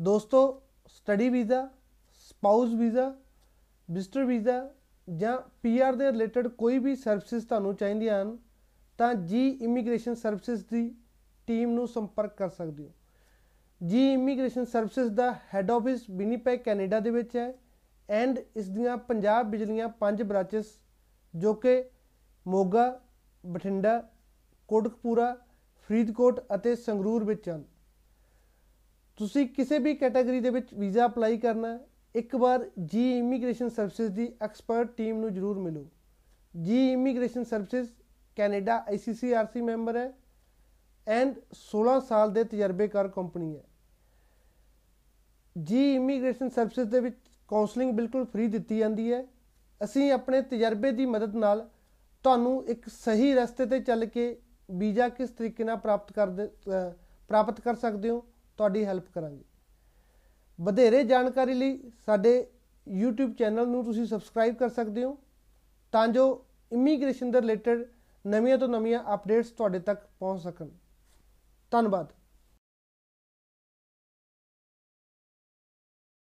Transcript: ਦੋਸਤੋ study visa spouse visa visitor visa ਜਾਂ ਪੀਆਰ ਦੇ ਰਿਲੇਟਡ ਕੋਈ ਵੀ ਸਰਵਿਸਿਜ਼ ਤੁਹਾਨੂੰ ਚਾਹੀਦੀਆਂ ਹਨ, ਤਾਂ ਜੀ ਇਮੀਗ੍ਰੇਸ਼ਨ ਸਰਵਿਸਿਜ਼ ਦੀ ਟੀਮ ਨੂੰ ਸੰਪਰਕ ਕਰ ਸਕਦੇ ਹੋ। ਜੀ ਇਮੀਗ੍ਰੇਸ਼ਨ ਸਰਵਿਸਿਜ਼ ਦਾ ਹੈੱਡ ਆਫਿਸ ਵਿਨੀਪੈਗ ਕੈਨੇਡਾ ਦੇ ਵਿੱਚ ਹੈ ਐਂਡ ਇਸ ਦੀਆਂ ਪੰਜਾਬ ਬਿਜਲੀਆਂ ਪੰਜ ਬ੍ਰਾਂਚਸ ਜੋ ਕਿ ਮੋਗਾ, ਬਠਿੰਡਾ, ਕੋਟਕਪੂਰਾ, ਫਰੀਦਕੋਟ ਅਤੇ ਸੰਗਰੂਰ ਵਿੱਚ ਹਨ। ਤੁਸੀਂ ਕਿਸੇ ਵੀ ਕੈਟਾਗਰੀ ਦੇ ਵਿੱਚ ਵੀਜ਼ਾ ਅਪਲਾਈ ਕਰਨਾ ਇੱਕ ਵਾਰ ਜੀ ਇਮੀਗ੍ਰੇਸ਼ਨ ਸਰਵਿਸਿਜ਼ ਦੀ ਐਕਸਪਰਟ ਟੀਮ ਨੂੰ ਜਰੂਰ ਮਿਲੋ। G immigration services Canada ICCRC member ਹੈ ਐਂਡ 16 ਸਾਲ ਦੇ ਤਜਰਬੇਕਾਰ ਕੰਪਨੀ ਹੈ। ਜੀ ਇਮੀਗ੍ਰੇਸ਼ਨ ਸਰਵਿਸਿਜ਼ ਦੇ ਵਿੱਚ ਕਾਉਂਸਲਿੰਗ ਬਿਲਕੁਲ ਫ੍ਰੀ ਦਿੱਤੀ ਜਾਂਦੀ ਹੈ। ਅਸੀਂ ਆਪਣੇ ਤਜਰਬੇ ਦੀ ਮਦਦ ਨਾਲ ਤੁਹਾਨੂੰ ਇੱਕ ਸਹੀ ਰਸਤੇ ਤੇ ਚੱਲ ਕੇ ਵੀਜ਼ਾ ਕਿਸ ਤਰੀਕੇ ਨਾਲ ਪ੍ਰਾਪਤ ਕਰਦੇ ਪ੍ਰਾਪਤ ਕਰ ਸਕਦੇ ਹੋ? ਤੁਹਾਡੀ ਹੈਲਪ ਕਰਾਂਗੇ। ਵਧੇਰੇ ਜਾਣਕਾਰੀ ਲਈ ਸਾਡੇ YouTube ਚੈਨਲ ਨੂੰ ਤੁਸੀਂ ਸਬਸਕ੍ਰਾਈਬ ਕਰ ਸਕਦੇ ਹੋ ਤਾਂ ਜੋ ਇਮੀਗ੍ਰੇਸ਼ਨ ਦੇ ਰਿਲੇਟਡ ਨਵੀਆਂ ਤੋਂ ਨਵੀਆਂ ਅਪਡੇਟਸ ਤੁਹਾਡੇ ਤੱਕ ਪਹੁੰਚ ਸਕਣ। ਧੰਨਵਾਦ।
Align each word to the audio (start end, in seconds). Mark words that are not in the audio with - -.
ਦੋਸਤੋ 0.00 0.40
study 0.88 1.28
visa 1.28 1.68
spouse 2.20 2.72
visa 2.74 3.12
visitor 3.88 4.24
visa 4.24 4.68
ਜਾਂ 5.08 5.36
ਪੀਆਰ 5.62 5.94
ਦੇ 5.94 6.10
ਰਿਲੇਟਡ 6.12 6.48
ਕੋਈ 6.48 6.78
ਵੀ 6.78 6.94
ਸਰਵਿਸਿਜ਼ 6.96 7.46
ਤੁਹਾਨੂੰ 7.46 7.74
ਚਾਹੀਦੀਆਂ 7.74 8.22
ਹਨ, 8.22 8.36
ਤਾਂ 8.98 9.14
ਜੀ 9.14 9.48
ਇਮੀਗ੍ਰੇਸ਼ਨ 9.48 10.14
ਸਰਵਿਸਿਜ਼ 10.14 10.64
ਦੀ 10.70 10.94
ਟੀਮ 11.48 11.70
ਨੂੰ 11.70 11.86
ਸੰਪਰਕ 11.88 12.36
ਕਰ 12.36 12.48
ਸਕਦੇ 12.48 12.84
ਹੋ। 12.84 12.90
ਜੀ 13.80 14.12
ਇਮੀਗ੍ਰੇਸ਼ਨ 14.12 14.64
ਸਰਵਿਸਿਜ਼ 14.64 15.12
ਦਾ 15.12 15.32
ਹੈੱਡ 15.54 15.70
ਆਫਿਸ 15.70 16.08
ਵਿਨੀਪੈਗ 16.10 16.58
ਕੈਨੇਡਾ 16.58 17.00
ਦੇ 17.00 17.10
ਵਿੱਚ 17.10 17.36
ਹੈ 17.36 17.52
ਐਂਡ 18.08 18.38
ਇਸ 18.56 18.68
ਦੀਆਂ 18.68 18.96
ਪੰਜਾਬ 18.98 19.50
ਬਿਜਲੀਆਂ 19.50 19.88
ਪੰਜ 20.00 20.22
ਬ੍ਰਾਂਚਸ 20.22 20.66
ਜੋ 21.34 21.54
ਕਿ 21.54 21.82
ਮੋਗਾ, 22.46 23.00
ਬਠਿੰਡਾ, 23.44 24.02
ਕੋਟਕਪੂਰਾ, 24.68 25.36
ਫਰੀਦਕੋਟ 25.90 26.40
ਅਤੇ 26.54 26.74
ਸੰਗਰੂਰ 26.76 27.24
ਵਿੱਚ 27.24 27.48
ਹਨ। 27.50 27.64
ਤੁਸੀਂ 29.20 29.46
ਕਿਸੇ 29.48 29.78
ਵੀ 29.78 29.94
ਕੈਟਾਗਰੀ 29.94 30.40
ਦੇ 30.40 30.50
ਵਿੱਚ 30.50 30.72
ਵੀਜ਼ਾ 30.74 31.06
ਅਪਲਾਈ 31.06 31.36
ਕਰਨਾ 31.38 31.78
ਇੱਕ 32.14 32.34
ਵਾਰ 32.34 32.64
ਜੀ 32.84 33.02
ਇਮੀਗ੍ਰੇਸ਼ਨ 33.18 33.68
ਸਰਵਿਸਿਜ਼ 33.68 34.12
ਦੀ 34.12 34.28
ਐਕਸਪਰਟ 34.42 34.92
ਟੀਮ 34.96 35.18
ਨੂੰ 35.18 35.32
ਜਰੂਰ 35.34 35.58
ਮਿਲੋ। 35.58 35.84
G 36.54 36.90
immigration 36.92 37.44
services 37.44 37.88
Canada 38.36 38.76
ICCRC 38.88 39.60
member 39.60 39.96
ਹੈ 39.96 40.12
ਐਂਡ 41.06 41.34
16 41.58 41.98
ਸਾਲ 42.08 42.32
ਦੇ 42.32 42.44
ਤਜਰਬੇਕਾਰ 42.44 43.08
ਕੰਪਨੀ 43.08 43.56
ਹੈ। 43.56 43.62
ਜੀ 45.56 45.84
ਇਮੀਗ੍ਰੇਸ਼ਨ 45.94 46.48
ਸਰਵਿਸਿਜ਼ 46.48 46.90
ਦੇ 46.90 47.00
ਵਿੱਚ 47.00 47.16
ਕਾਉਂਸਲਿੰਗ 47.48 47.92
ਬਿਲਕੁਲ 47.92 48.24
ਫ੍ਰੀ 48.24 48.46
ਦਿੱਤੀ 48.46 48.78
ਜਾਂਦੀ 48.78 49.12
ਹੈ। 49.12 49.22
ਅਸੀਂ 49.80 50.10
ਆਪਣੇ 50.12 50.42
ਤਜਰਬੇ 50.50 50.92
ਦੀ 50.92 51.06
ਮਦਦ 51.08 51.36
ਨਾਲ 51.36 51.68
ਤੁਹਾਨੂੰ 52.24 52.56
ਇੱਕ 52.68 52.88
ਸਹੀ 52.88 53.32
ਰਸਤੇ 53.34 53.66
ਤੇ 53.66 53.80
ਚੱਲ 53.82 54.04
ਕੇ 54.06 54.26
ਵੀਜ਼ਾ 54.68 55.08
ਕਿਸ 55.10 55.30
ਤਰੀਕੇ 55.30 55.64
ਨਾਲ 55.64 55.76
ਪ੍ਰਾਪਤ 55.78 56.12
ਕਰਦੇ 56.12 56.48
ਪ੍ਰਾਪਤ 57.28 57.60
ਕਰ 57.60 57.74
ਸਕਦੇ 57.76 58.10
ਹੋ? 58.10 58.24
ਤੁਹਾਡੀ 58.60 58.84
ਹੈਲਪ 58.84 59.04
ਕਰਾਂਗੇ। 59.14 59.44
ਵਧੇਰੇ 60.58 61.02
ਜਾਣਕਾਰੀ 61.04 61.54
ਲਈ 61.54 61.90
ਸਾਡੇ 62.06 62.32
YouTube 62.86 63.32
ਚੈਨਲ 63.34 63.68
ਨੂੰ 63.68 63.84
ਤੁਸੀਂ 63.84 64.04
ਸਬਸਕ੍ਰਾਈਬ 64.06 64.54
ਕਰ 64.54 64.68
ਸਕਦੇ 64.68 65.04
ਹੋ 65.04 65.16
ਤਾਂ 65.92 66.06
ਜੋ 66.08 66.24
ਇਮੀਗ੍ਰੇਸ਼ਨ 66.72 67.30
ਦੇ 67.30 67.40
ਰਿਲੇਟਡ 67.40 67.84
ਨਵੀਆਂ 68.24 68.58
ਤੋਂ 68.58 68.68
ਨਵੀਆਂ 68.68 69.02
ਅਪਡੇਟਸ 69.14 69.50
ਤੁਹਾਡੇ 69.50 69.78
ਤੱਕ 69.78 70.06
ਪਹੁੰਚ 70.18 70.42
ਸਕਣ। 70.42 70.68
ਧੰਨਵਾਦ। 71.72 72.12